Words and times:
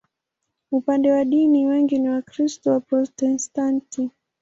Upande 0.71 1.11
wa 1.11 1.25
dini, 1.25 1.67
wengi 1.67 1.99
ni 1.99 2.09
Wakristo 2.09 2.71
Waprotestanti. 2.71 4.09